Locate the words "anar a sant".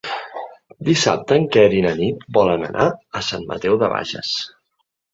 2.73-3.49